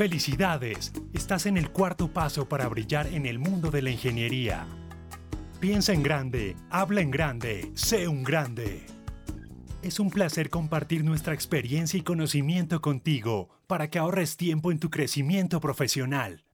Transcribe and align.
Felicidades, 0.00 0.92
estás 1.12 1.44
en 1.44 1.58
el 1.58 1.70
cuarto 1.70 2.08
paso 2.08 2.48
para 2.48 2.68
brillar 2.68 3.06
en 3.08 3.26
el 3.26 3.38
mundo 3.38 3.70
de 3.70 3.82
la 3.82 3.90
ingeniería. 3.90 4.66
Piensa 5.60 5.92
en 5.92 6.02
grande, 6.02 6.56
habla 6.70 7.02
en 7.02 7.10
grande, 7.10 7.70
sé 7.74 8.08
un 8.08 8.24
grande. 8.24 8.86
Es 9.82 10.00
un 10.00 10.08
placer 10.08 10.48
compartir 10.48 11.04
nuestra 11.04 11.34
experiencia 11.34 11.98
y 11.98 12.02
conocimiento 12.02 12.80
contigo 12.80 13.50
para 13.66 13.90
que 13.90 13.98
ahorres 13.98 14.38
tiempo 14.38 14.72
en 14.72 14.78
tu 14.78 14.88
crecimiento 14.88 15.60
profesional. 15.60 16.44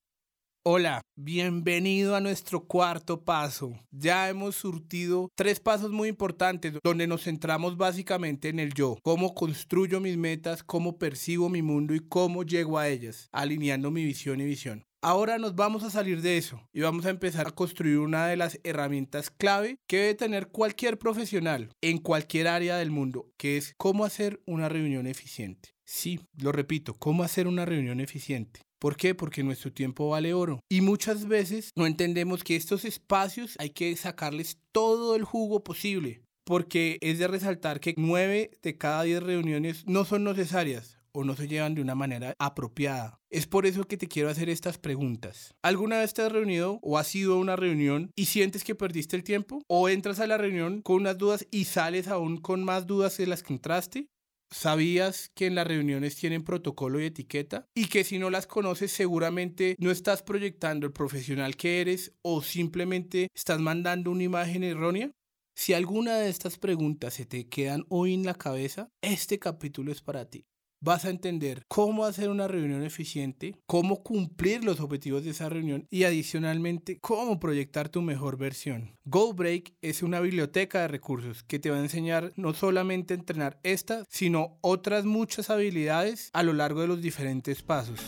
Hola, 0.69 1.01
bienvenido 1.15 2.17
a 2.17 2.21
nuestro 2.21 2.67
cuarto 2.67 3.23
paso. 3.23 3.79
Ya 3.93 4.29
hemos 4.29 4.57
surtido 4.57 5.31
tres 5.37 5.61
pasos 5.61 5.93
muy 5.93 6.09
importantes 6.09 6.75
donde 6.83 7.07
nos 7.07 7.23
centramos 7.23 7.77
básicamente 7.77 8.49
en 8.49 8.59
el 8.59 8.75
yo, 8.75 8.97
cómo 9.05 9.33
construyo 9.33 10.01
mis 10.01 10.17
metas, 10.17 10.65
cómo 10.65 10.99
percibo 10.99 11.49
mi 11.49 11.63
mundo 11.63 11.95
y 11.95 12.01
cómo 12.01 12.43
llego 12.43 12.81
a 12.81 12.89
ellas, 12.89 13.29
alineando 13.31 13.93
mi 13.93 14.05
visión 14.05 14.41
y 14.41 14.45
visión. 14.45 14.83
Ahora 15.01 15.39
nos 15.39 15.55
vamos 15.55 15.85
a 15.85 15.91
salir 15.91 16.21
de 16.21 16.37
eso 16.37 16.61
y 16.73 16.81
vamos 16.81 17.07
a 17.07 17.11
empezar 17.11 17.47
a 17.47 17.53
construir 17.53 17.99
una 17.99 18.27
de 18.27 18.37
las 18.37 18.59
herramientas 18.65 19.31
clave 19.31 19.79
que 19.87 19.99
debe 19.99 20.15
tener 20.17 20.49
cualquier 20.49 20.99
profesional 20.99 21.71
en 21.81 21.99
cualquier 21.99 22.49
área 22.49 22.77
del 22.77 22.91
mundo, 22.91 23.31
que 23.37 23.57
es 23.57 23.73
cómo 23.77 24.05
hacer 24.05 24.43
una 24.47 24.69
reunión 24.69 25.07
eficiente. 25.07 25.77
Sí, 25.85 26.19
lo 26.37 26.51
repito, 26.51 26.95
cómo 26.95 27.23
hacer 27.23 27.47
una 27.47 27.65
reunión 27.65 28.01
eficiente. 28.01 28.66
¿Por 28.79 28.97
qué? 28.97 29.15
Porque 29.15 29.43
nuestro 29.43 29.73
tiempo 29.73 30.11
vale 30.11 30.35
oro. 30.35 30.61
Y 30.69 30.83
muchas 30.83 31.27
veces 31.27 31.71
no 31.77 31.87
entendemos 31.87 32.45
que 32.45 32.57
estos 32.57 32.85
espacios 32.85 33.57
hay 33.59 33.71
que 33.71 33.95
sacarles 33.97 34.59
todo 34.73 35.17
el 35.17 35.25
jugo 35.25 35.65
posible. 35.65 36.23
Porque 36.45 36.99
es 37.01 37.19
de 37.19 37.27
resaltar 37.27 37.81
que 37.81 37.95
9 37.97 38.51
de 38.63 38.79
cada 38.79 39.03
10 39.03 39.23
reuniones 39.23 39.85
no 39.87 40.05
son 40.05 40.25
necesarias 40.25 40.99
o 41.17 41.25
no 41.25 41.35
se 41.35 41.49
llevan 41.49 41.75
de 41.75 41.81
una 41.81 41.95
manera 41.95 42.35
apropiada. 42.39 43.19
Es 43.31 43.47
por 43.47 43.65
eso 43.65 43.85
que 43.85 43.97
te 43.97 44.07
quiero 44.07 44.29
hacer 44.29 44.51
estas 44.51 44.77
preguntas. 44.77 45.55
¿Alguna 45.63 46.01
vez 46.01 46.13
te 46.13 46.21
has 46.21 46.31
reunido 46.31 46.79
o 46.83 46.99
has 46.99 47.15
ido 47.15 47.35
a 47.35 47.39
una 47.39 47.57
reunión 47.57 48.11
y 48.15 48.27
sientes 48.27 48.65
que 48.65 48.75
perdiste 48.75 49.17
el 49.17 49.25
tiempo? 49.25 49.63
¿O 49.67 49.89
entras 49.89 50.21
a 50.21 50.27
la 50.27 50.37
reunión 50.37 50.83
con 50.83 50.97
unas 50.97 51.17
dudas 51.17 51.47
y 51.51 51.65
sales 51.65 52.09
aún 52.09 52.37
con 52.37 52.63
más 52.63 52.87
dudas 52.87 53.17
de 53.17 53.27
las 53.27 53.43
que 53.43 53.55
entraste? 53.55 54.09
¿Sabías 54.51 55.31
que 55.35 55.47
en 55.47 55.55
las 55.55 55.67
reuniones 55.67 56.17
tienen 56.17 56.45
protocolo 56.45 57.01
y 57.01 57.07
etiqueta? 57.07 57.69
Y 57.75 57.87
que 57.87 58.05
si 58.05 58.19
no 58.19 58.31
las 58.31 58.47
conoces 58.47 58.93
seguramente 58.93 59.77
no 59.79 59.91
estás 59.91 60.23
proyectando 60.23 60.87
el 60.87 60.93
profesional 60.93 61.57
que 61.57 61.81
eres 61.81 62.13
o 62.23 62.43
simplemente 62.43 63.29
estás 63.35 63.61
mandando 63.61 64.11
una 64.11 64.23
imagen 64.23 64.63
errónea? 64.63 65.11
Si 65.55 65.73
alguna 65.73 66.17
de 66.17 66.29
estas 66.29 66.59
preguntas 66.59 67.15
se 67.15 67.27
te 67.27 67.49
quedan 67.49 67.85
hoy 67.89 68.15
en 68.15 68.25
la 68.25 68.35
cabeza, 68.35 68.89
este 69.01 69.39
capítulo 69.39 69.91
es 69.91 70.03
para 70.03 70.29
ti 70.29 70.47
vas 70.81 71.05
a 71.05 71.11
entender 71.11 71.65
cómo 71.69 72.05
hacer 72.05 72.29
una 72.29 72.49
reunión 72.49 72.83
eficiente, 72.85 73.57
cómo 73.67 74.03
cumplir 74.03 74.65
los 74.65 74.81
objetivos 74.81 75.25
de 75.25 75.31
esa 75.31 75.49
reunión 75.49 75.87
y 75.91 76.05
adicionalmente 76.05 76.99
cómo 77.01 77.41
proyectar 77.41 77.89
tu 77.89 78.03
mejor 78.03 78.37
versión. 78.37 78.97
GoBreak 79.05 79.75
es 79.83 80.03
una 80.03 80.21
biblioteca 80.21 80.83
de 80.83 80.89
recursos 80.89 81.43
que 81.43 81.59
te 81.59 81.71
va 81.71 81.77
a 81.77 81.81
enseñar 81.81 82.33
no 82.37 82.55
solamente 82.55 83.15
a 83.15 83.17
entrenar 83.17 83.59
esta, 83.63 84.05
sino 84.09 84.59
otras 84.61 85.05
muchas 85.05 85.51
habilidades 85.51 86.31
a 86.33 86.43
lo 86.43 86.53
largo 86.53 86.81
de 86.81 86.89
los 86.89 87.01
diferentes 87.01 87.63
pasos. 87.63 88.01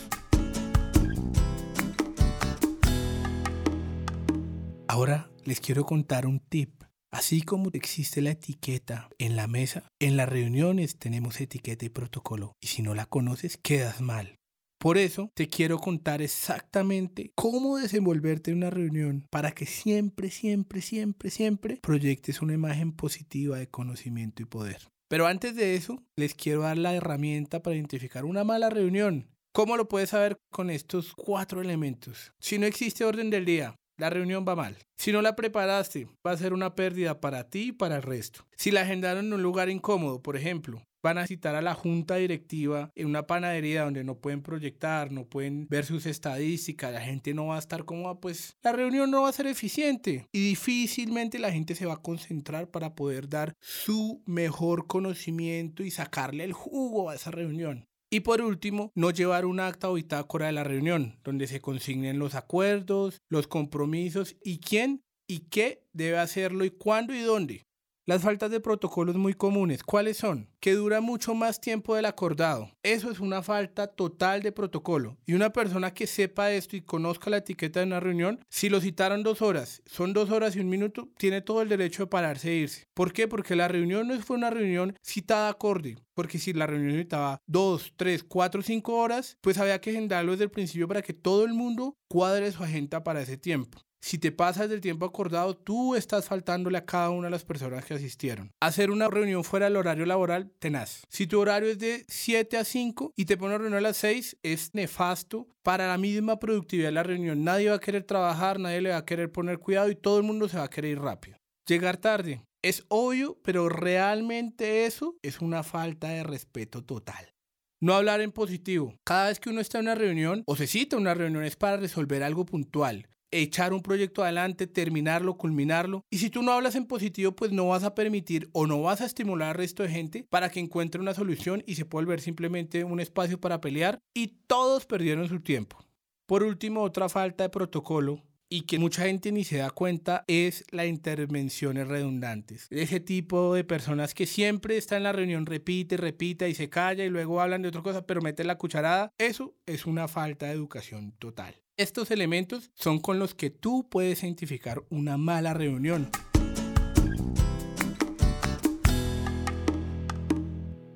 Ahora 4.87 5.29
les 5.45 5.61
quiero 5.61 5.85
contar 5.85 6.25
un 6.25 6.39
tip 6.39 6.83
Así 7.11 7.41
como 7.41 7.69
existe 7.73 8.21
la 8.21 8.31
etiqueta 8.31 9.09
en 9.17 9.35
la 9.35 9.47
mesa, 9.47 9.89
en 9.99 10.15
las 10.15 10.29
reuniones 10.29 10.97
tenemos 10.97 11.41
etiqueta 11.41 11.85
y 11.85 11.89
protocolo. 11.89 12.53
Y 12.61 12.67
si 12.67 12.81
no 12.81 12.93
la 12.93 13.07
conoces, 13.07 13.57
quedas 13.57 13.99
mal. 13.99 14.35
Por 14.79 14.97
eso 14.97 15.29
te 15.33 15.49
quiero 15.49 15.77
contar 15.79 16.21
exactamente 16.21 17.33
cómo 17.35 17.77
desenvolverte 17.77 18.51
en 18.51 18.57
una 18.57 18.69
reunión 18.69 19.25
para 19.29 19.51
que 19.51 19.65
siempre, 19.65 20.31
siempre, 20.31 20.81
siempre, 20.81 21.29
siempre 21.31 21.79
proyectes 21.81 22.41
una 22.41 22.53
imagen 22.53 22.93
positiva 22.93 23.57
de 23.57 23.67
conocimiento 23.67 24.41
y 24.41 24.45
poder. 24.45 24.87
Pero 25.09 25.27
antes 25.27 25.55
de 25.55 25.75
eso, 25.75 26.01
les 26.15 26.33
quiero 26.35 26.61
dar 26.61 26.77
la 26.77 26.93
herramienta 26.93 27.61
para 27.61 27.75
identificar 27.75 28.23
una 28.23 28.45
mala 28.45 28.69
reunión. 28.69 29.27
¿Cómo 29.51 29.75
lo 29.75 29.89
puedes 29.89 30.11
saber 30.11 30.37
con 30.51 30.69
estos 30.69 31.13
cuatro 31.13 31.59
elementos? 31.59 32.31
Si 32.39 32.59
no 32.59 32.67
existe 32.67 33.03
orden 33.03 33.31
del 33.31 33.45
día, 33.45 33.75
la 33.99 34.09
reunión 34.09 34.45
va 34.47 34.55
mal. 34.55 34.77
Si 34.97 35.11
no 35.11 35.21
la 35.21 35.35
preparaste, 35.35 36.07
va 36.25 36.31
a 36.31 36.37
ser 36.37 36.53
una 36.53 36.75
pérdida 36.75 37.19
para 37.19 37.49
ti 37.49 37.67
y 37.67 37.71
para 37.71 37.97
el 37.97 38.03
resto. 38.03 38.45
Si 38.57 38.71
la 38.71 38.81
agendaron 38.81 39.27
en 39.27 39.33
un 39.33 39.43
lugar 39.43 39.69
incómodo, 39.69 40.21
por 40.21 40.35
ejemplo, 40.35 40.81
van 41.01 41.17
a 41.17 41.27
citar 41.27 41.55
a 41.55 41.61
la 41.61 41.73
junta 41.73 42.15
directiva 42.15 42.91
en 42.95 43.07
una 43.07 43.27
panadería 43.27 43.83
donde 43.83 44.03
no 44.03 44.15
pueden 44.15 44.41
proyectar, 44.41 45.11
no 45.11 45.25
pueden 45.25 45.67
ver 45.69 45.85
sus 45.85 46.05
estadísticas, 46.05 46.93
la 46.93 47.01
gente 47.01 47.33
no 47.33 47.47
va 47.47 47.55
a 47.55 47.59
estar 47.59 47.85
cómoda, 47.85 48.19
pues 48.19 48.57
la 48.61 48.71
reunión 48.71 49.11
no 49.11 49.23
va 49.23 49.29
a 49.29 49.33
ser 49.33 49.47
eficiente 49.47 50.27
y 50.31 50.49
difícilmente 50.49 51.39
la 51.39 51.51
gente 51.51 51.75
se 51.75 51.85
va 51.85 51.95
a 51.95 52.01
concentrar 52.01 52.69
para 52.69 52.95
poder 52.95 53.29
dar 53.29 53.53
su 53.61 54.21
mejor 54.25 54.87
conocimiento 54.87 55.83
y 55.83 55.91
sacarle 55.91 56.43
el 56.43 56.53
jugo 56.53 57.09
a 57.09 57.15
esa 57.15 57.31
reunión. 57.31 57.88
Y 58.11 58.21
por 58.21 58.41
último, 58.41 58.91
no 58.95 59.11
llevar 59.11 59.45
un 59.45 59.59
acta 59.59 59.89
o 59.89 59.93
bitácora 59.93 60.47
de 60.47 60.51
la 60.51 60.63
reunión, 60.63 61.19
donde 61.23 61.45
se 61.45 61.61
consignen 61.61 62.17
los 62.17 62.33
acuerdos, 62.33 63.21
los 63.29 63.47
compromisos 63.47 64.35
y 64.43 64.59
quién 64.59 65.03
y 65.27 65.41
qué 65.49 65.85
debe 65.93 66.17
hacerlo 66.17 66.65
y 66.65 66.71
cuándo 66.71 67.13
y 67.13 67.19
dónde. 67.19 67.68
Las 68.09 68.23
faltas 68.23 68.49
de 68.49 68.59
protocolos 68.59 69.17
muy 69.17 69.35
comunes, 69.35 69.83
¿cuáles 69.83 70.17
son? 70.17 70.49
Que 70.59 70.73
dura 70.73 70.99
mucho 70.99 71.35
más 71.35 71.61
tiempo 71.61 71.93
del 71.93 72.05
acordado. 72.05 72.71
Eso 72.81 73.11
es 73.11 73.19
una 73.19 73.43
falta 73.43 73.85
total 73.85 74.41
de 74.41 74.51
protocolo. 74.51 75.19
Y 75.27 75.33
una 75.33 75.51
persona 75.51 75.93
que 75.93 76.07
sepa 76.07 76.51
esto 76.51 76.75
y 76.75 76.81
conozca 76.81 77.29
la 77.29 77.37
etiqueta 77.37 77.81
de 77.81 77.85
una 77.85 77.99
reunión, 77.99 78.43
si 78.49 78.67
lo 78.67 78.81
citaron 78.81 79.21
dos 79.21 79.43
horas, 79.43 79.83
son 79.85 80.13
dos 80.13 80.31
horas 80.31 80.55
y 80.55 80.59
un 80.59 80.69
minuto, 80.69 81.07
tiene 81.19 81.41
todo 81.41 81.61
el 81.61 81.69
derecho 81.69 82.01
de 82.01 82.07
pararse 82.07 82.49
e 82.49 82.55
irse. 82.55 82.87
¿Por 82.95 83.13
qué? 83.13 83.27
Porque 83.27 83.55
la 83.55 83.67
reunión 83.67 84.07
no 84.07 84.19
fue 84.21 84.37
una 84.37 84.49
reunión 84.49 84.97
citada 85.03 85.47
acorde. 85.47 85.99
Porque 86.15 86.39
si 86.39 86.51
la 86.51 86.65
reunión 86.65 86.93
necesitaba 86.93 87.43
dos, 87.45 87.93
tres, 87.95 88.23
cuatro, 88.23 88.63
cinco 88.63 88.95
horas, 88.95 89.37
pues 89.39 89.59
había 89.59 89.79
que 89.79 89.91
agendarlo 89.91 90.31
desde 90.31 90.45
el 90.45 90.51
principio 90.51 90.87
para 90.87 91.03
que 91.03 91.13
todo 91.13 91.45
el 91.45 91.53
mundo 91.53 91.95
cuadre 92.07 92.51
su 92.51 92.63
agenda 92.63 93.03
para 93.03 93.21
ese 93.21 93.37
tiempo. 93.37 93.79
Si 94.01 94.17
te 94.17 94.31
pasas 94.31 94.69
del 94.69 94.81
tiempo 94.81 95.05
acordado, 95.05 95.55
tú 95.57 95.95
estás 95.95 96.25
faltándole 96.25 96.77
a 96.77 96.85
cada 96.85 97.09
una 97.09 97.27
de 97.27 97.31
las 97.31 97.43
personas 97.43 97.83
que 97.85 97.93
asistieron. 97.93 98.51
Hacer 98.61 98.91
una 98.91 99.09
reunión 99.09 99.43
fuera 99.43 99.65
del 99.65 99.75
horario 99.75 100.05
laboral, 100.05 100.51
tenaz. 100.59 101.03
Si 101.09 101.27
tu 101.27 101.39
horario 101.39 101.69
es 101.69 101.79
de 101.79 102.05
7 102.07 102.57
a 102.57 102.63
5 102.63 103.13
y 103.15 103.25
te 103.25 103.37
pones 103.37 103.55
a 103.55 103.57
reunión 103.59 103.77
a 103.77 103.81
las 103.81 103.97
6, 103.97 104.37
es 104.41 104.73
nefasto 104.73 105.47
para 105.63 105.87
la 105.87 105.97
misma 105.97 106.39
productividad 106.39 106.87
de 106.87 106.93
la 106.93 107.03
reunión. 107.03 107.43
Nadie 107.43 107.69
va 107.69 107.75
a 107.75 107.81
querer 107.81 108.03
trabajar, 108.03 108.59
nadie 108.59 108.81
le 108.81 108.91
va 108.91 108.97
a 108.97 109.05
querer 109.05 109.31
poner 109.31 109.59
cuidado 109.59 109.89
y 109.89 109.95
todo 109.95 110.17
el 110.17 110.23
mundo 110.23 110.47
se 110.47 110.57
va 110.57 110.63
a 110.63 110.69
querer 110.69 110.91
ir 110.91 110.99
rápido. 110.99 111.37
Llegar 111.67 111.97
tarde. 111.97 112.41
Es 112.61 112.85
obvio, 112.89 113.39
pero 113.43 113.69
realmente 113.69 114.85
eso 114.85 115.15
es 115.21 115.39
una 115.39 115.63
falta 115.63 116.09
de 116.09 116.23
respeto 116.23 116.83
total. 116.83 117.33
No 117.81 117.93
hablar 117.93 118.19
en 118.19 118.33
positivo. 118.33 118.95
Cada 119.05 119.27
vez 119.27 119.39
que 119.39 119.49
uno 119.49 119.61
está 119.61 119.79
en 119.79 119.85
una 119.85 119.95
reunión 119.95 120.43
o 120.45 120.57
se 120.57 120.67
cita 120.67 120.97
una 120.97 121.13
reunión 121.13 121.45
es 121.45 121.55
para 121.55 121.77
resolver 121.77 122.23
algo 122.23 122.45
puntual 122.45 123.07
echar 123.31 123.73
un 123.73 123.81
proyecto 123.81 124.23
adelante, 124.23 124.67
terminarlo, 124.67 125.37
culminarlo. 125.37 126.03
Y 126.09 126.17
si 126.19 126.29
tú 126.29 126.41
no 126.41 126.51
hablas 126.51 126.75
en 126.75 126.85
positivo, 126.85 127.31
pues 127.33 127.51
no 127.51 127.67
vas 127.67 127.83
a 127.83 127.95
permitir 127.95 128.49
o 128.53 128.67
no 128.67 128.81
vas 128.81 129.01
a 129.01 129.05
estimular 129.05 129.49
al 129.49 129.55
resto 129.55 129.83
de 129.83 129.89
gente 129.89 130.25
para 130.29 130.49
que 130.49 130.59
encuentre 130.59 131.01
una 131.01 131.13
solución 131.13 131.63
y 131.65 131.75
se 131.75 131.85
pueda 131.85 132.05
volver 132.05 132.21
simplemente 132.21 132.83
un 132.83 132.99
espacio 132.99 133.39
para 133.39 133.59
pelear 133.59 133.99
y 134.13 134.27
todos 134.47 134.85
perdieron 134.85 135.27
su 135.27 135.41
tiempo. 135.41 135.85
Por 136.25 136.43
último, 136.43 136.83
otra 136.83 137.09
falta 137.09 137.43
de 137.43 137.49
protocolo 137.49 138.23
y 138.49 138.61
que 138.61 138.79
mucha 138.79 139.03
gente 139.03 139.31
ni 139.31 139.43
se 139.43 139.57
da 139.57 139.69
cuenta 139.69 140.25
es 140.27 140.65
la 140.71 140.85
intervenciones 140.85 141.87
redundantes. 141.87 142.67
Ese 142.71 142.99
tipo 142.99 143.53
de 143.53 143.63
personas 143.63 144.13
que 144.13 144.25
siempre 144.25 144.77
está 144.77 144.97
en 144.97 145.03
la 145.03 145.11
reunión, 145.11 145.45
repite, 145.45 145.97
repite 145.97 146.49
y 146.49 146.55
se 146.55 146.69
calla 146.69 147.05
y 147.05 147.09
luego 147.09 147.41
hablan 147.41 147.61
de 147.61 147.69
otra 147.69 147.83
cosa, 147.83 148.05
pero 148.05 148.21
mete 148.21 148.43
la 148.43 148.57
cucharada. 148.57 149.13
Eso 149.17 149.55
es 149.65 149.85
una 149.85 150.07
falta 150.07 150.47
de 150.47 150.53
educación 150.53 151.13
total. 151.19 151.55
Estos 151.77 152.11
elementos 152.11 152.71
son 152.75 152.99
con 152.99 153.19
los 153.19 153.35
que 153.35 153.51
tú 153.51 153.87
puedes 153.89 154.23
identificar 154.23 154.83
una 154.89 155.17
mala 155.17 155.53
reunión. 155.53 156.09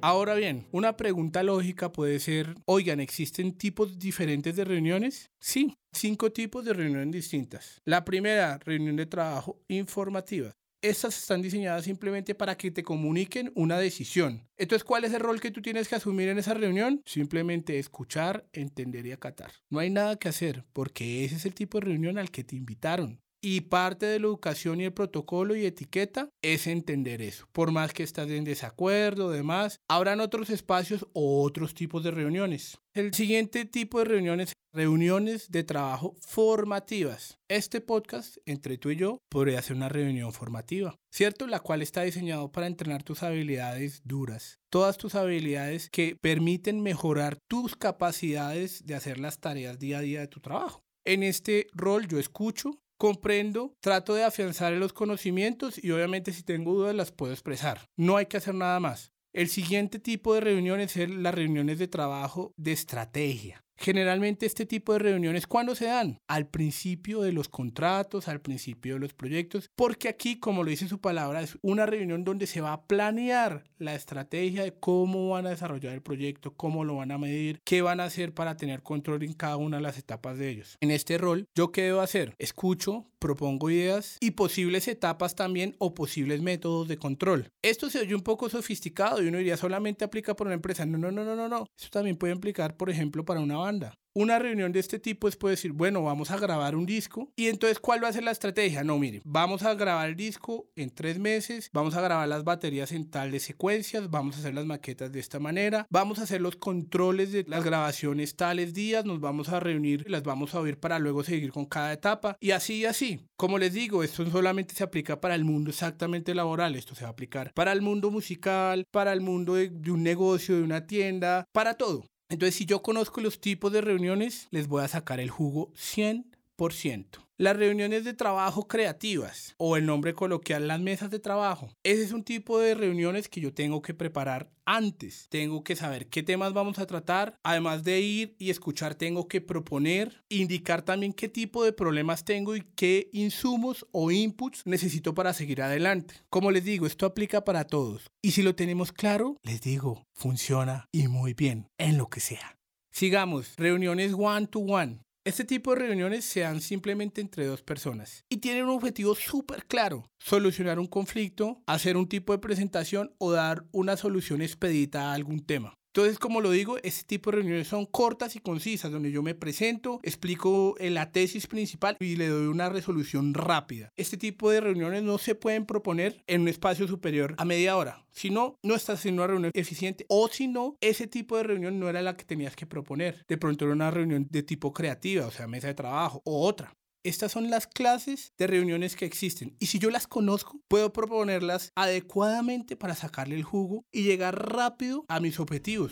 Ahora 0.06 0.36
bien, 0.36 0.68
una 0.74 0.98
pregunta 0.98 1.44
lógica 1.44 1.94
puede 1.94 2.20
ser, 2.20 2.56
oigan, 2.66 3.00
¿existen 3.00 3.58
tipos 3.58 3.98
diferentes 3.98 4.54
de 4.54 4.66
reuniones? 4.66 5.32
Sí, 5.40 5.78
cinco 5.94 6.30
tipos 6.34 6.66
de 6.66 6.74
reuniones 6.74 7.14
distintas. 7.14 7.82
La 7.86 8.04
primera, 8.04 8.58
reunión 8.58 8.98
de 8.98 9.06
trabajo 9.06 9.64
informativa. 9.70 10.52
estas 10.82 11.18
están 11.18 11.42
diseñadas 11.42 11.86
simplemente 11.86 12.36
para 12.36 12.58
que 12.58 12.70
te 12.70 12.84
comuniquen 12.84 13.54
una 13.56 13.78
decisión. 13.80 14.46
Entonces, 14.58 14.84
¿cuál 14.84 15.06
es 15.06 15.14
el 15.14 15.22
rol 15.22 15.40
que 15.40 15.52
tú 15.52 15.62
tienes 15.62 15.88
que 15.88 15.96
asumir 15.96 16.28
en 16.28 16.38
esa 16.38 16.54
reunión? 16.54 17.02
Simplemente 17.06 17.80
escuchar, 17.80 18.46
entender 18.52 19.06
y 19.06 19.14
acatar. 19.14 19.54
No 19.70 19.80
hay 19.80 19.90
nada 19.90 20.18
que 20.18 20.28
hacer 20.28 20.66
porque 20.74 21.24
ese 21.24 21.38
es 21.38 21.46
el 21.46 21.54
tipo 21.54 21.80
de 21.80 21.86
reunión 21.86 22.18
al 22.18 22.30
que 22.30 22.44
te 22.44 22.58
invitaron. 22.58 23.23
Y 23.46 23.60
parte 23.60 24.06
de 24.06 24.20
la 24.22 24.28
educación 24.28 24.80
y 24.80 24.86
el 24.86 24.94
protocolo 24.94 25.54
y 25.54 25.66
etiqueta 25.66 26.30
es 26.42 26.66
entender 26.66 27.22
eso. 27.22 27.46
Por 27.52 27.72
más 27.72 27.92
que 27.92 28.02
estás 28.04 28.30
en 28.30 28.46
desacuerdo, 28.46 29.32
demás, 29.32 29.82
habrán 29.90 30.22
otros 30.22 30.50
espacios 30.50 31.06
o 31.12 31.44
otros 31.44 31.74
tipos 31.74 32.06
de 32.06 32.12
reuniones. 32.12 32.78
El 32.94 33.14
siguiente 33.14 33.66
tipo 33.66 34.00
de 34.00 34.06
reuniones, 34.06 34.54
reuniones 34.72 35.52
de 35.52 35.66
trabajo 35.66 36.16
formativas. 36.26 37.38
Este 37.50 37.82
podcast, 37.82 38.38
entre 38.46 38.78
tú 38.78 38.92
y 38.92 38.96
yo, 38.96 39.18
podría 39.30 39.62
ser 39.62 39.76
una 39.76 39.90
reunión 39.90 40.32
formativa, 40.32 40.96
¿cierto? 41.12 41.46
La 41.46 41.60
cual 41.60 41.82
está 41.82 42.04
diseñado 42.04 42.50
para 42.50 42.68
entrenar 42.68 43.04
tus 43.04 43.24
habilidades 43.24 44.04
duras. 44.06 44.60
Todas 44.70 44.98
tus 44.98 45.16
habilidades 45.16 45.90
que 45.90 46.16
permiten 46.16 46.82
mejorar 46.82 47.40
tus 47.50 47.76
capacidades 47.76 48.86
de 48.86 48.96
hacer 48.96 49.20
las 49.20 49.42
tareas 49.42 49.80
día 49.80 49.98
a 49.98 50.02
día 50.02 50.22
de 50.22 50.28
tu 50.30 50.40
trabajo. 50.40 50.82
En 51.06 51.22
este 51.22 51.68
rol 51.74 52.08
yo 52.08 52.18
escucho, 52.18 52.80
comprendo, 52.98 53.76
trato 53.80 54.14
de 54.14 54.24
afianzar 54.24 54.74
los 54.74 54.94
conocimientos 54.94 55.84
y 55.84 55.92
obviamente 55.92 56.32
si 56.32 56.44
tengo 56.44 56.74
dudas 56.74 56.96
las 56.96 57.12
puedo 57.12 57.34
expresar. 57.34 57.90
No 57.96 58.18
hay 58.18 58.28
que 58.28 58.38
hacer 58.38 58.56
nada 58.56 58.80
más. 58.80 59.14
El 59.34 59.50
siguiente 59.50 59.98
tipo 59.98 60.36
de 60.36 60.42
reuniones 60.42 60.96
es 60.96 61.10
las 61.10 61.34
reuniones 61.34 61.80
de 61.80 61.88
trabajo 61.88 62.54
de 62.56 62.72
estrategia. 62.72 63.66
Generalmente 63.84 64.46
este 64.46 64.66
tipo 64.66 64.94
de 64.94 65.00
reuniones, 65.00 65.46
¿cuándo 65.46 65.76
se 65.76 65.88
dan? 65.88 66.18
Al 66.30 66.48
principio 66.48 67.20
de 67.22 67.34
los 67.34 67.50
contratos, 67.50 68.30
al 68.30 68.40
principio 68.40 68.94
de 68.94 69.02
los 69.02 69.14
proyectos, 69.14 69.70
porque 69.76 70.08
aquí, 70.08 70.40
como 70.40 70.64
lo 70.64 70.70
dice 70.70 70.88
su 70.88 71.02
palabra, 71.02 71.42
es 71.42 71.58
una 71.62 71.86
reunión 71.86 72.24
donde 72.24 72.48
se 72.48 72.62
va 72.62 72.72
a 72.72 72.86
planear 72.86 73.66
la 73.80 73.94
estrategia 73.94 74.64
de 74.64 74.74
cómo 74.74 75.32
van 75.32 75.48
a 75.48 75.50
desarrollar 75.50 75.94
el 75.94 76.02
proyecto, 76.02 76.54
cómo 76.56 76.86
lo 76.86 76.96
van 76.96 77.12
a 77.12 77.18
medir, 77.18 77.60
qué 77.66 77.82
van 77.82 78.00
a 78.00 78.06
hacer 78.06 78.34
para 78.34 78.56
tener 78.56 78.84
control 78.84 79.22
en 79.24 79.34
cada 79.34 79.58
una 79.58 79.78
de 79.78 79.84
las 79.84 79.98
etapas 79.98 80.38
de 80.38 80.50
ellos. 80.50 80.78
En 80.80 80.90
este 80.90 81.18
rol, 81.18 81.50
¿yo 81.54 81.74
qué 81.74 81.82
debo 81.82 82.00
hacer? 82.00 82.36
Escucho, 82.38 83.06
propongo 83.24 83.70
ideas 83.70 84.18
y 84.20 84.32
posibles 84.32 84.88
etapas 84.90 85.36
también 85.36 85.76
o 85.80 85.94
posibles 85.94 86.42
métodos 86.42 86.90
de 86.90 86.98
control. 86.98 87.50
Esto 87.62 87.90
se 87.90 88.00
oye 88.00 88.16
un 88.16 88.22
poco 88.22 88.50
sofisticado 88.50 89.24
y 89.24 89.28
uno 89.28 89.38
diría 89.38 89.56
solamente 89.56 90.04
aplica 90.04 90.36
para 90.36 90.50
una 90.50 90.56
empresa. 90.56 90.86
No, 90.86 90.98
no, 90.98 91.10
no, 91.10 91.24
no, 91.24 91.48
no. 91.48 91.66
Esto 91.78 91.90
también 91.90 92.18
puede 92.18 92.34
implicar, 92.34 92.76
por 92.76 92.90
ejemplo, 92.90 93.24
para 93.24 93.40
una 93.40 93.56
banda. 93.56 93.73
Una 94.16 94.38
reunión 94.38 94.72
de 94.72 94.80
este 94.80 95.00
tipo 95.00 95.28
es 95.28 95.36
puede 95.36 95.54
decir, 95.54 95.72
bueno, 95.72 96.04
vamos 96.04 96.30
a 96.30 96.38
grabar 96.38 96.76
un 96.76 96.86
disco 96.86 97.32
y 97.36 97.48
entonces 97.48 97.80
¿cuál 97.80 98.04
va 98.04 98.10
a 98.10 98.14
ser 98.14 98.24
la 98.24 98.30
estrategia? 98.30 98.84
No, 98.84 99.00
mire, 99.00 99.22
vamos 99.26 99.64
a 99.64 99.74
grabar 99.74 100.08
el 100.08 100.16
disco 100.16 100.70
en 100.76 100.92
tres 100.92 101.18
meses, 101.18 101.72
vamos 101.74 101.96
a 101.96 102.02
grabar 102.02 102.28
las 102.28 102.44
baterías 102.44 102.92
en 102.92 103.10
tal 103.10 103.32
de 103.32 103.40
secuencias, 103.40 104.12
vamos 104.12 104.36
a 104.36 104.40
hacer 104.40 104.54
las 104.54 104.68
maquetas 104.68 105.12
de 105.12 105.20
esta 105.20 105.40
manera, 105.40 105.88
vamos 105.90 106.20
a 106.20 106.24
hacer 106.24 106.42
los 106.42 106.58
controles 106.58 107.32
de 107.32 107.44
las 107.48 107.64
grabaciones 107.64 108.36
tales 108.36 108.76
días, 108.76 109.04
nos 109.04 109.20
vamos 109.20 109.50
a 109.50 109.60
reunir, 109.60 110.08
las 110.08 110.22
vamos 110.22 110.54
a 110.54 110.60
oír 110.60 110.80
para 110.80 111.00
luego 111.00 111.24
seguir 111.24 111.52
con 111.52 111.66
cada 111.66 111.92
etapa 111.92 112.38
y 112.40 112.52
así 112.52 112.82
y 112.82 112.86
así. 112.86 113.26
Como 113.36 113.58
les 113.58 113.74
digo, 113.74 114.04
esto 114.04 114.30
solamente 114.30 114.76
se 114.76 114.84
aplica 114.84 115.20
para 115.20 115.34
el 115.34 115.44
mundo 115.44 115.72
exactamente 115.72 116.36
laboral, 116.36 116.76
esto 116.76 116.94
se 116.94 117.02
va 117.02 117.10
a 117.10 117.14
aplicar 117.14 117.52
para 117.56 117.72
el 117.72 117.82
mundo 117.82 118.12
musical, 118.12 118.86
para 118.92 119.12
el 119.12 119.22
mundo 119.22 119.56
de 119.56 119.92
un 119.92 120.04
negocio, 120.04 120.56
de 120.56 120.62
una 120.62 120.86
tienda, 120.86 121.48
para 121.52 121.74
todo. 121.74 122.04
Entonces, 122.34 122.56
si 122.56 122.66
yo 122.66 122.82
conozco 122.82 123.22
los 123.22 123.40
tipos 123.40 123.72
de 123.72 123.82
reuniones, 123.82 124.48
les 124.50 124.68
voy 124.68 124.84
a 124.84 124.88
sacar 124.88 125.20
el 125.20 125.30
jugo 125.30 125.72
100%. 125.76 127.23
Las 127.40 127.58
reuniones 127.58 128.04
de 128.04 128.14
trabajo 128.14 128.68
creativas 128.68 129.56
o 129.58 129.76
el 129.76 129.88
nombre 129.88 130.14
coloquial 130.14 130.68
las 130.68 130.80
mesas 130.80 131.10
de 131.10 131.18
trabajo. 131.18 131.74
Ese 131.82 132.04
es 132.04 132.12
un 132.12 132.24
tipo 132.24 132.60
de 132.60 132.76
reuniones 132.76 133.28
que 133.28 133.42
yo 133.42 133.52
tengo 133.52 133.82
que 133.82 133.96
preparar 133.96 134.52
antes. 134.66 135.26
Tengo 135.30 135.64
que 135.64 135.76
saber 135.76 136.10
qué 136.10 136.22
temas 136.22 136.54
vamos 136.54 136.78
a 136.78 136.86
tratar. 136.86 137.40
Además 137.42 137.84
de 137.84 138.02
ir 138.02 138.36
y 138.38 138.52
escuchar, 138.52 138.94
tengo 138.94 139.28
que 139.28 139.42
proponer, 139.42 140.24
indicar 140.30 140.84
también 140.84 141.12
qué 141.12 141.28
tipo 141.28 141.64
de 141.64 141.74
problemas 141.74 142.24
tengo 142.24 142.56
y 142.56 142.62
qué 142.76 143.10
insumos 143.14 143.88
o 143.92 144.12
inputs 144.12 144.62
necesito 144.66 145.16
para 145.16 145.34
seguir 145.34 145.64
adelante. 145.64 146.14
Como 146.30 146.52
les 146.52 146.64
digo, 146.64 146.86
esto 146.86 147.08
aplica 147.08 147.44
para 147.44 147.66
todos. 147.66 148.12
Y 148.22 148.32
si 148.32 148.44
lo 148.44 148.54
tenemos 148.54 148.92
claro, 148.92 149.38
les 149.42 149.60
digo, 149.62 150.06
funciona 150.14 150.88
y 150.92 151.08
muy 151.08 151.34
bien 151.34 151.68
en 151.80 151.98
lo 151.98 152.10
que 152.12 152.20
sea. 152.20 152.60
Sigamos, 152.92 153.56
reuniones 153.58 154.14
one 154.16 154.46
to 154.46 154.60
one. 154.60 155.00
Este 155.26 155.46
tipo 155.46 155.72
de 155.72 155.80
reuniones 155.80 156.26
se 156.26 156.42
dan 156.42 156.60
simplemente 156.60 157.22
entre 157.22 157.46
dos 157.46 157.62
personas 157.62 158.26
y 158.28 158.40
tienen 158.40 158.66
un 158.66 158.72
objetivo 158.72 159.16
súper 159.16 159.66
claro, 159.68 160.12
solucionar 160.20 160.80
un 160.80 160.88
conflicto, 160.88 161.64
hacer 161.66 161.96
un 161.96 162.10
tipo 162.10 162.34
de 162.34 162.40
presentación 162.40 163.16
o 163.20 163.32
dar 163.32 163.64
una 163.72 163.96
solución 163.96 164.42
expedita 164.42 165.12
a 165.12 165.14
algún 165.14 165.46
tema. 165.46 165.76
Entonces, 165.96 166.18
como 166.18 166.42
lo 166.42 166.50
digo, 166.50 166.78
este 166.82 167.04
tipo 167.04 167.30
de 167.30 167.38
reuniones 167.38 167.68
son 167.68 167.86
cortas 167.86 168.36
y 168.36 168.40
concisas, 168.40 168.92
donde 168.92 169.12
yo 169.12 169.22
me 169.22 169.36
presento, 169.36 170.00
explico 170.02 170.76
la 170.80 171.12
tesis 171.12 171.46
principal 171.46 171.98
y 172.00 172.16
le 172.16 172.30
doy 172.30 172.48
una 172.48 172.68
resolución 172.68 173.36
rápida. 173.36 173.92
Este 173.96 174.18
tipo 174.18 174.50
de 174.50 174.60
reuniones 174.60 175.04
no 175.04 175.20
se 175.20 175.36
pueden 175.36 175.68
proponer 175.68 176.24
en 176.26 176.42
un 176.42 176.48
espacio 176.48 176.88
superior 176.88 177.36
a 177.38 177.46
media 177.46 177.78
hora. 177.78 178.04
Si 178.10 178.32
no, 178.32 178.58
no 178.64 178.74
estás 178.74 179.02
haciendo 179.02 179.22
una 179.22 179.28
reunión 179.28 179.52
eficiente 179.54 180.08
o 180.10 180.28
si 180.30 180.48
no, 180.48 180.78
ese 180.82 181.06
tipo 181.06 181.38
de 181.38 181.44
reunión 181.44 181.80
no 181.80 181.88
era 181.88 182.02
la 182.02 182.18
que 182.18 182.26
tenías 182.26 182.56
que 182.56 182.66
proponer. 182.66 183.24
De 183.28 183.38
pronto 183.38 183.66
era 183.66 183.76
una 183.76 183.92
reunión 183.92 184.26
de 184.32 184.42
tipo 184.42 184.74
creativa, 184.74 185.28
o 185.28 185.32
sea, 185.32 185.46
mesa 185.46 185.68
de 185.68 185.76
trabajo 185.76 186.24
o 186.26 186.44
otra. 186.48 186.76
Estas 187.06 187.34
son 187.34 187.50
las 187.50 187.68
clases 187.68 188.32
de 188.38 188.48
reuniones 188.48 188.96
que 188.96 189.06
existen 189.06 189.58
y 189.60 189.66
si 189.66 189.78
yo 189.78 189.90
las 189.90 190.08
conozco, 190.08 190.62
puedo 190.70 190.94
proponerlas 190.94 191.74
adecuadamente 191.76 192.78
para 192.78 192.96
sacarle 192.96 193.36
el 193.36 193.44
jugo 193.44 193.86
y 193.92 194.04
llegar 194.04 194.54
rápido 194.54 195.04
a 195.10 195.20
mis 195.20 195.42
objetivos. 195.42 195.92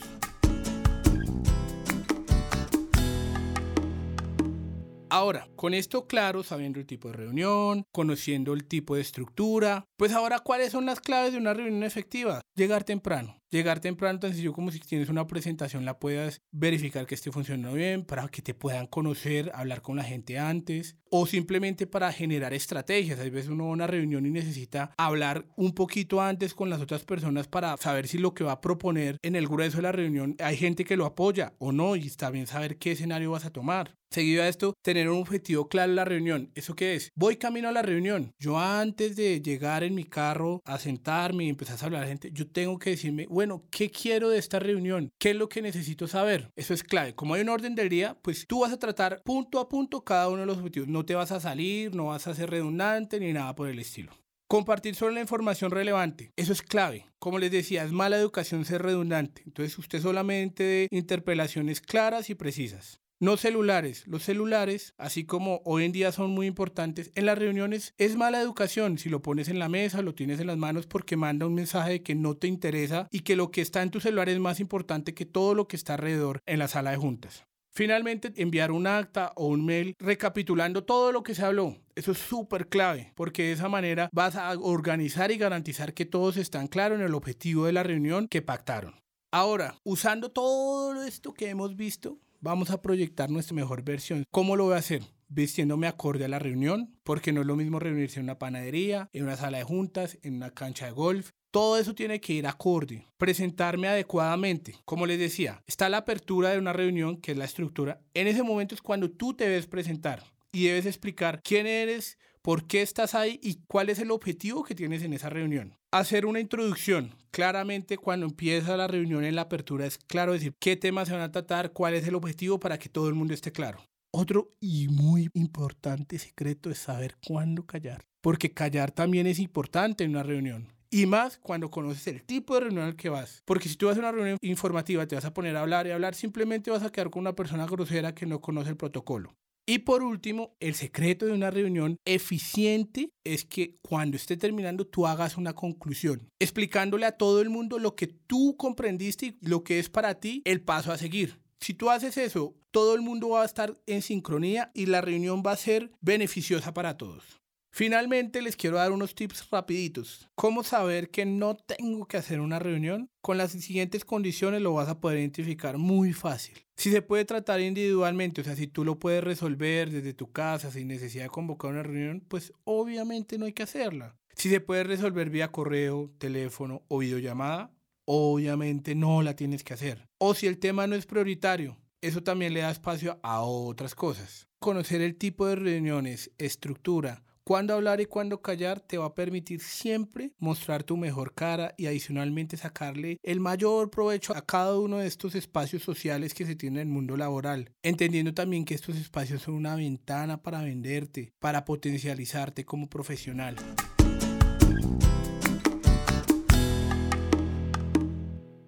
Ahora, 5.13 5.49
con 5.57 5.73
esto 5.73 6.07
claro, 6.07 6.41
sabiendo 6.41 6.79
el 6.79 6.85
tipo 6.85 7.09
de 7.09 7.15
reunión, 7.15 7.83
conociendo 7.91 8.53
el 8.53 8.63
tipo 8.63 8.95
de 8.95 9.01
estructura, 9.01 9.83
pues 9.97 10.13
ahora, 10.13 10.39
¿cuáles 10.39 10.71
son 10.71 10.85
las 10.85 11.01
claves 11.01 11.33
de 11.33 11.37
una 11.37 11.53
reunión 11.53 11.83
efectiva? 11.83 12.39
Llegar 12.55 12.85
temprano. 12.85 13.37
Llegar 13.49 13.81
temprano 13.81 14.17
tan 14.19 14.29
sencillo 14.29 14.53
como 14.53 14.71
si 14.71 14.79
tienes 14.79 15.09
una 15.09 15.27
presentación 15.27 15.83
la 15.83 15.99
puedas 15.99 16.39
verificar 16.51 17.05
que 17.05 17.15
esté 17.15 17.29
funcionando 17.29 17.75
bien, 17.75 18.05
para 18.05 18.25
que 18.29 18.41
te 18.41 18.53
puedan 18.53 18.87
conocer, 18.87 19.51
hablar 19.53 19.81
con 19.81 19.97
la 19.97 20.05
gente 20.05 20.39
antes, 20.39 20.95
o 21.09 21.25
simplemente 21.25 21.87
para 21.87 22.13
generar 22.13 22.53
estrategias. 22.53 23.19
Hay 23.19 23.31
veces 23.31 23.51
uno 23.51 23.65
va 23.65 23.71
a 23.71 23.73
una 23.73 23.87
reunión 23.87 24.25
y 24.25 24.29
necesita 24.29 24.93
hablar 24.97 25.45
un 25.57 25.73
poquito 25.73 26.21
antes 26.21 26.53
con 26.53 26.69
las 26.69 26.79
otras 26.79 27.03
personas 27.03 27.49
para 27.49 27.75
saber 27.75 28.07
si 28.07 28.17
lo 28.17 28.33
que 28.33 28.45
va 28.45 28.53
a 28.53 28.61
proponer 28.61 29.17
en 29.21 29.35
el 29.35 29.49
grueso 29.49 29.75
de 29.75 29.83
la 29.83 29.91
reunión 29.91 30.37
hay 30.39 30.55
gente 30.55 30.85
que 30.85 30.95
lo 30.95 31.05
apoya 31.05 31.53
o 31.57 31.73
no, 31.73 31.97
y 31.97 32.07
está 32.07 32.29
bien 32.29 32.47
saber 32.47 32.77
qué 32.77 32.93
escenario 32.93 33.31
vas 33.31 33.43
a 33.43 33.51
tomar. 33.51 33.97
Seguido 34.13 34.43
a 34.43 34.49
esto, 34.49 34.73
tener 34.81 35.07
un 35.07 35.19
objetivo 35.19 35.69
claro 35.69 35.89
en 35.89 35.95
la 35.95 36.03
reunión. 36.03 36.51
¿Eso 36.53 36.75
qué 36.75 36.95
es? 36.95 37.11
Voy 37.15 37.37
camino 37.37 37.69
a 37.69 37.71
la 37.71 37.81
reunión. 37.81 38.33
Yo 38.37 38.59
antes 38.59 39.15
de 39.15 39.41
llegar 39.41 39.85
en 39.85 39.95
mi 39.95 40.03
carro 40.03 40.59
a 40.65 40.79
sentarme 40.79 41.45
y 41.45 41.49
empezar 41.49 41.77
a 41.79 41.85
hablar 41.85 42.01
a 42.01 42.03
la 42.03 42.09
gente, 42.09 42.29
yo 42.33 42.45
tengo 42.45 42.77
que 42.77 42.89
decirme, 42.89 43.25
bueno, 43.29 43.63
¿qué 43.71 43.89
quiero 43.89 44.27
de 44.27 44.37
esta 44.37 44.59
reunión? 44.59 45.11
¿Qué 45.17 45.29
es 45.29 45.37
lo 45.37 45.47
que 45.47 45.61
necesito 45.61 46.09
saber? 46.09 46.51
Eso 46.57 46.73
es 46.73 46.83
clave. 46.83 47.15
Como 47.15 47.35
hay 47.35 47.41
un 47.43 47.47
orden 47.47 47.73
del 47.73 47.87
día, 47.87 48.17
pues 48.21 48.45
tú 48.47 48.59
vas 48.59 48.73
a 48.73 48.79
tratar 48.79 49.21
punto 49.23 49.59
a 49.61 49.69
punto 49.69 50.03
cada 50.03 50.27
uno 50.27 50.41
de 50.41 50.45
los 50.45 50.57
objetivos. 50.57 50.89
No 50.89 51.05
te 51.05 51.15
vas 51.15 51.31
a 51.31 51.39
salir, 51.39 51.95
no 51.95 52.07
vas 52.07 52.27
a 52.27 52.35
ser 52.35 52.49
redundante 52.49 53.17
ni 53.17 53.31
nada 53.31 53.55
por 53.55 53.69
el 53.69 53.79
estilo. 53.79 54.11
Compartir 54.49 54.93
solo 54.95 55.11
la 55.11 55.21
información 55.21 55.71
relevante. 55.71 56.33
Eso 56.35 56.51
es 56.51 56.61
clave. 56.61 57.05
Como 57.17 57.39
les 57.39 57.51
decía, 57.51 57.85
es 57.85 57.93
mala 57.93 58.17
educación 58.17 58.65
ser 58.65 58.81
redundante. 58.81 59.43
Entonces 59.45 59.77
usted 59.77 60.01
solamente 60.01 60.89
interpelaciones 60.91 61.79
claras 61.79 62.29
y 62.29 62.35
precisas. 62.35 62.99
No 63.21 63.37
celulares. 63.37 64.07
Los 64.07 64.23
celulares, 64.23 64.95
así 64.97 65.25
como 65.25 65.61
hoy 65.63 65.85
en 65.85 65.91
día 65.91 66.11
son 66.11 66.31
muy 66.31 66.47
importantes, 66.47 67.11
en 67.13 67.27
las 67.27 67.37
reuniones 67.37 67.93
es 67.99 68.15
mala 68.15 68.41
educación 68.41 68.97
si 68.97 69.09
lo 69.09 69.21
pones 69.21 69.47
en 69.47 69.59
la 69.59 69.69
mesa, 69.69 70.01
lo 70.01 70.15
tienes 70.15 70.39
en 70.39 70.47
las 70.47 70.57
manos 70.57 70.87
porque 70.87 71.17
manda 71.17 71.45
un 71.45 71.53
mensaje 71.53 71.91
de 71.91 72.01
que 72.01 72.15
no 72.15 72.35
te 72.35 72.47
interesa 72.47 73.07
y 73.11 73.19
que 73.19 73.35
lo 73.35 73.51
que 73.51 73.61
está 73.61 73.83
en 73.83 73.91
tu 73.91 73.99
celular 73.99 74.27
es 74.27 74.39
más 74.39 74.59
importante 74.59 75.13
que 75.13 75.27
todo 75.27 75.53
lo 75.53 75.67
que 75.67 75.75
está 75.75 75.93
alrededor 75.93 76.41
en 76.47 76.57
la 76.57 76.67
sala 76.67 76.89
de 76.89 76.97
juntas. 76.97 77.45
Finalmente, 77.71 78.33
enviar 78.37 78.71
un 78.71 78.87
acta 78.87 79.33
o 79.35 79.49
un 79.49 79.67
mail 79.67 79.95
recapitulando 79.99 80.83
todo 80.83 81.11
lo 81.11 81.21
que 81.21 81.35
se 81.35 81.45
habló. 81.45 81.77
Eso 81.93 82.13
es 82.13 82.17
súper 82.17 82.69
clave, 82.69 83.13
porque 83.15 83.43
de 83.43 83.51
esa 83.51 83.69
manera 83.69 84.09
vas 84.11 84.35
a 84.35 84.49
organizar 84.57 85.29
y 85.29 85.37
garantizar 85.37 85.93
que 85.93 86.05
todos 86.05 86.37
están 86.37 86.67
claros 86.67 86.99
en 86.99 87.05
el 87.05 87.13
objetivo 87.13 87.67
de 87.67 87.73
la 87.73 87.83
reunión 87.83 88.27
que 88.27 88.41
pactaron. 88.41 88.95
Ahora, 89.31 89.75
usando 89.83 90.31
todo 90.31 91.03
esto 91.03 91.35
que 91.35 91.49
hemos 91.49 91.75
visto, 91.75 92.17
vamos 92.41 92.71
a 92.71 92.81
proyectar 92.81 93.29
nuestra 93.29 93.55
mejor 93.55 93.83
versión. 93.83 94.25
¿Cómo 94.31 94.55
lo 94.55 94.65
voy 94.65 94.73
a 94.73 94.77
hacer? 94.77 95.03
Vistiéndome 95.29 95.87
acorde 95.87 96.25
a 96.25 96.27
la 96.27 96.39
reunión, 96.39 96.97
porque 97.03 97.31
no 97.31 97.41
es 97.41 97.47
lo 97.47 97.55
mismo 97.55 97.79
reunirse 97.79 98.19
en 98.19 98.25
una 98.25 98.39
panadería, 98.39 99.09
en 99.13 99.23
una 99.23 99.37
sala 99.37 99.59
de 99.59 99.63
juntas, 99.63 100.17
en 100.23 100.35
una 100.35 100.51
cancha 100.51 100.87
de 100.87 100.91
golf. 100.91 101.29
Todo 101.51 101.77
eso 101.77 101.95
tiene 101.95 102.19
que 102.19 102.33
ir 102.33 102.47
acorde. 102.47 103.05
Presentarme 103.17 103.87
adecuadamente. 103.87 104.75
Como 104.83 105.05
les 105.05 105.19
decía, 105.19 105.63
está 105.67 105.87
la 105.87 105.97
apertura 105.97 106.49
de 106.49 106.57
una 106.57 106.73
reunión, 106.73 107.17
que 107.17 107.31
es 107.31 107.37
la 107.37 107.45
estructura. 107.45 108.01
En 108.13 108.27
ese 108.27 108.43
momento 108.43 108.75
es 108.75 108.81
cuando 108.81 109.09
tú 109.11 109.33
te 109.33 109.47
debes 109.47 109.67
presentar 109.67 110.23
y 110.51 110.65
debes 110.65 110.85
explicar 110.85 111.41
quién 111.43 111.67
eres, 111.67 112.17
por 112.41 112.65
qué 112.65 112.81
estás 112.81 113.15
ahí 113.15 113.39
y 113.43 113.59
cuál 113.67 113.89
es 113.89 113.99
el 113.99 114.11
objetivo 114.11 114.63
que 114.63 114.75
tienes 114.75 115.03
en 115.03 115.13
esa 115.13 115.29
reunión. 115.29 115.75
Hacer 115.91 116.25
una 116.25 116.39
introducción. 116.39 117.15
Claramente 117.31 117.97
cuando 117.97 118.25
empieza 118.25 118.75
la 118.75 118.87
reunión 118.87 119.23
en 119.23 119.35
la 119.35 119.43
apertura 119.43 119.85
es 119.85 119.97
claro 119.97 120.33
decir 120.33 120.53
qué 120.59 120.75
temas 120.75 121.07
se 121.07 121.13
van 121.13 121.23
a 121.23 121.31
tratar, 121.31 121.71
cuál 121.71 121.93
es 121.93 122.07
el 122.07 122.15
objetivo 122.15 122.59
para 122.59 122.77
que 122.77 122.89
todo 122.89 123.07
el 123.07 123.15
mundo 123.15 123.33
esté 123.33 123.51
claro. 123.51 123.79
Otro 124.13 124.51
y 124.59 124.89
muy 124.89 125.29
importante 125.33 126.19
secreto 126.19 126.69
es 126.69 126.79
saber 126.79 127.15
cuándo 127.25 127.65
callar, 127.65 128.03
porque 128.19 128.51
callar 128.51 128.91
también 128.91 129.25
es 129.27 129.39
importante 129.39 130.03
en 130.03 130.09
una 130.09 130.23
reunión. 130.23 130.67
Y 130.89 131.05
más 131.05 131.37
cuando 131.37 131.71
conoces 131.71 132.05
el 132.07 132.23
tipo 132.23 132.53
de 132.55 132.61
reunión 132.61 132.83
al 132.83 132.97
que 132.97 133.07
vas. 133.07 133.41
Porque 133.45 133.69
si 133.69 133.77
tú 133.77 133.85
vas 133.85 133.95
a 133.95 134.01
una 134.01 134.11
reunión 134.11 134.37
informativa, 134.41 135.07
te 135.07 135.15
vas 135.15 135.23
a 135.23 135.33
poner 135.33 135.55
a 135.55 135.61
hablar 135.61 135.87
y 135.87 135.91
hablar, 135.91 136.15
simplemente 136.15 136.69
vas 136.69 136.83
a 136.83 136.91
quedar 136.91 137.09
con 137.09 137.21
una 137.21 137.33
persona 137.33 137.65
grosera 137.65 138.13
que 138.13 138.25
no 138.25 138.41
conoce 138.41 138.71
el 138.71 138.75
protocolo. 138.75 139.33
Y 139.65 139.79
por 139.79 140.03
último, 140.03 140.55
el 140.59 140.75
secreto 140.75 141.25
de 141.25 141.33
una 141.33 141.51
reunión 141.51 141.97
eficiente 142.05 143.11
es 143.23 143.45
que 143.45 143.77
cuando 143.81 144.17
esté 144.17 144.35
terminando 144.35 144.87
tú 144.87 145.07
hagas 145.07 145.37
una 145.37 145.53
conclusión, 145.53 146.27
explicándole 146.39 147.05
a 147.05 147.17
todo 147.17 147.41
el 147.41 147.49
mundo 147.49 147.79
lo 147.79 147.95
que 147.95 148.07
tú 148.07 148.57
comprendiste 148.57 149.25
y 149.27 149.37
lo 149.41 149.63
que 149.63 149.79
es 149.79 149.89
para 149.89 150.19
ti 150.19 150.41
el 150.45 150.61
paso 150.61 150.91
a 150.91 150.97
seguir. 150.97 151.39
Si 151.59 151.73
tú 151.73 151.89
haces 151.89 152.17
eso, 152.17 152.55
todo 152.71 152.95
el 152.95 153.01
mundo 153.01 153.29
va 153.29 153.43
a 153.43 153.45
estar 153.45 153.79
en 153.85 154.01
sincronía 154.01 154.71
y 154.73 154.87
la 154.87 155.01
reunión 155.01 155.43
va 155.45 155.51
a 155.51 155.57
ser 155.57 155.91
beneficiosa 156.01 156.73
para 156.73 156.97
todos. 156.97 157.40
Finalmente 157.73 158.41
les 158.41 158.57
quiero 158.57 158.75
dar 158.75 158.91
unos 158.91 159.15
tips 159.15 159.49
rapiditos. 159.49 160.29
¿Cómo 160.35 160.61
saber 160.63 161.09
que 161.09 161.25
no 161.25 161.55
tengo 161.55 162.05
que 162.05 162.17
hacer 162.17 162.41
una 162.41 162.59
reunión? 162.59 163.09
Con 163.21 163.37
las 163.37 163.51
siguientes 163.51 164.03
condiciones 164.03 164.61
lo 164.61 164.73
vas 164.73 164.89
a 164.89 164.99
poder 164.99 165.19
identificar 165.19 165.77
muy 165.77 166.11
fácil. 166.11 166.65
Si 166.75 166.91
se 166.91 167.01
puede 167.01 167.23
tratar 167.23 167.61
individualmente, 167.61 168.41
o 168.41 168.43
sea, 168.43 168.57
si 168.57 168.67
tú 168.67 168.83
lo 168.83 168.99
puedes 168.99 169.23
resolver 169.23 169.89
desde 169.89 170.13
tu 170.13 170.31
casa 170.31 170.69
sin 170.69 170.89
necesidad 170.89 171.23
de 171.23 171.29
convocar 171.29 171.71
una 171.71 171.83
reunión, 171.83 172.25
pues 172.27 172.51
obviamente 172.65 173.37
no 173.37 173.45
hay 173.45 173.53
que 173.53 173.63
hacerla. 173.63 174.17
Si 174.35 174.49
se 174.49 174.59
puede 174.59 174.83
resolver 174.83 175.29
vía 175.29 175.51
correo, 175.51 176.11
teléfono 176.17 176.83
o 176.89 176.97
videollamada, 176.97 177.71
obviamente 178.03 178.95
no 178.95 179.21
la 179.21 179.37
tienes 179.37 179.63
que 179.63 179.75
hacer. 179.75 180.09
O 180.17 180.33
si 180.33 180.47
el 180.47 180.59
tema 180.59 180.87
no 180.87 180.95
es 180.95 181.05
prioritario, 181.05 181.77
eso 182.01 182.21
también 182.21 182.53
le 182.53 182.61
da 182.61 182.71
espacio 182.71 183.19
a 183.23 183.41
otras 183.41 183.95
cosas. 183.95 184.49
Conocer 184.59 185.01
el 185.01 185.15
tipo 185.15 185.47
de 185.47 185.55
reuniones, 185.55 186.31
estructura, 186.37 187.23
cuándo 187.43 187.73
hablar 187.73 188.01
y 188.01 188.05
cuándo 188.05 188.41
callar 188.41 188.79
te 188.79 188.97
va 188.97 189.07
a 189.07 189.15
permitir 189.15 189.61
siempre 189.61 190.31
mostrar 190.39 190.83
tu 190.83 190.97
mejor 190.97 191.33
cara 191.33 191.73
y 191.77 191.87
adicionalmente 191.87 192.57
sacarle 192.57 193.17
el 193.23 193.39
mayor 193.39 193.89
provecho 193.89 194.35
a 194.35 194.45
cada 194.45 194.79
uno 194.79 194.97
de 194.97 195.07
estos 195.07 195.35
espacios 195.35 195.83
sociales 195.83 196.33
que 196.33 196.45
se 196.45 196.55
tienen 196.55 196.81
en 196.81 196.87
el 196.87 196.93
mundo 196.93 197.17
laboral, 197.17 197.71
entendiendo 197.83 198.33
también 198.33 198.65
que 198.65 198.73
estos 198.73 198.95
espacios 198.97 199.41
son 199.41 199.55
una 199.55 199.75
ventana 199.75 200.41
para 200.41 200.61
venderte, 200.61 201.33
para 201.39 201.65
potencializarte 201.65 202.65
como 202.65 202.89
profesional. 202.89 203.55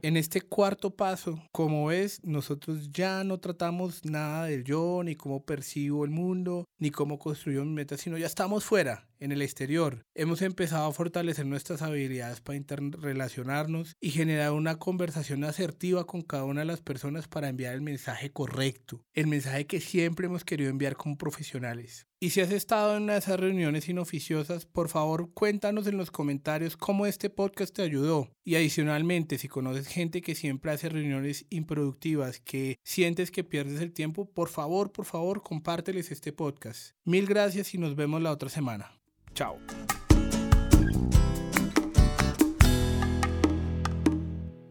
En 0.03 0.17
este 0.17 0.41
cuarto 0.41 0.97
paso, 0.97 1.41
como 1.53 1.85
ves, 1.85 2.19
nosotros 2.25 2.91
ya 2.91 3.23
no 3.23 3.39
tratamos 3.39 4.03
nada 4.03 4.47
del 4.47 4.65
yo, 4.65 5.01
ni 5.01 5.15
cómo 5.15 5.45
percibo 5.45 6.03
el 6.03 6.11
mundo, 6.11 6.65
ni 6.77 6.91
cómo 6.91 7.17
construyo 7.17 7.63
mi 7.63 7.71
meta, 7.71 7.95
sino 7.95 8.17
ya 8.17 8.25
estamos 8.25 8.65
fuera, 8.65 9.07
en 9.23 9.31
el 9.31 9.41
exterior. 9.41 10.05
Hemos 10.15 10.41
empezado 10.41 10.85
a 10.85 10.91
fortalecer 10.91 11.45
nuestras 11.45 11.81
habilidades 11.81 12.41
para 12.41 12.57
interrelacionarnos 12.57 13.95
y 14.01 14.11
generar 14.11 14.51
una 14.51 14.77
conversación 14.77 15.45
asertiva 15.45 16.05
con 16.05 16.21
cada 16.21 16.43
una 16.43 16.61
de 16.61 16.67
las 16.67 16.81
personas 16.81 17.29
para 17.29 17.47
enviar 17.47 17.73
el 17.73 17.81
mensaje 17.81 18.31
correcto, 18.31 19.05
el 19.13 19.27
mensaje 19.27 19.65
que 19.65 19.79
siempre 19.79 20.25
hemos 20.25 20.43
querido 20.43 20.69
enviar 20.69 20.97
como 20.97 21.17
profesionales. 21.17 22.05
Y 22.23 22.29
si 22.29 22.39
has 22.39 22.51
estado 22.51 22.95
en 22.95 23.03
una 23.03 23.13
de 23.13 23.19
esas 23.19 23.37
reuniones 23.37 23.89
inoficiosas, 23.89 24.65
por 24.65 24.87
favor 24.87 25.33
cuéntanos 25.33 25.87
en 25.87 25.97
los 25.97 26.09
comentarios 26.09 26.77
cómo 26.77 27.05
este 27.05 27.29
podcast 27.29 27.75
te 27.75 27.81
ayudó. 27.81 28.31
Y 28.45 28.55
adicionalmente, 28.55 29.37
si 29.37 29.49
conoces 29.49 29.87
gente 29.87 30.21
que 30.21 30.33
siempre 30.33 30.71
hace 30.71 30.87
reuniones 30.87 31.45
improductivas, 31.49 32.39
que 32.39 32.77
sientes 32.83 33.29
que 33.29 33.43
pierdes 33.43 33.81
el 33.81 33.91
tiempo, 33.91 34.29
por 34.29 34.47
favor, 34.47 34.93
por 34.93 35.03
favor, 35.03 35.43
compárteles 35.43 36.11
este 36.11 36.31
podcast. 36.31 36.91
Mil 37.03 37.25
gracias 37.25 37.73
y 37.73 37.77
nos 37.77 37.97
vemos 37.97 38.21
la 38.21 38.31
otra 38.31 38.47
semana. 38.47 38.91
Chao. 39.33 39.59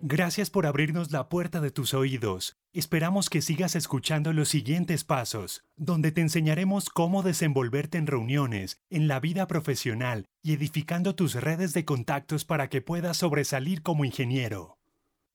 Gracias 0.04 0.50
por 0.50 0.66
abrirnos 0.66 1.10
la 1.10 1.28
puerta 1.28 1.60
de 1.60 1.70
tus 1.70 1.94
oídos. 1.94 2.56
Esperamos 2.74 3.30
que 3.30 3.40
sigas 3.40 3.76
escuchando 3.76 4.32
los 4.32 4.48
siguientes 4.48 5.04
pasos, 5.04 5.64
donde 5.76 6.12
te 6.12 6.20
enseñaremos 6.20 6.90
cómo 6.90 7.22
desenvolverte 7.22 7.98
en 7.98 8.06
reuniones, 8.06 8.80
en 8.90 9.08
la 9.08 9.20
vida 9.20 9.46
profesional 9.46 10.26
y 10.42 10.52
edificando 10.52 11.14
tus 11.14 11.34
redes 11.34 11.72
de 11.72 11.84
contactos 11.84 12.44
para 12.44 12.68
que 12.68 12.82
puedas 12.82 13.16
sobresalir 13.16 13.82
como 13.82 14.04
ingeniero. 14.04 14.76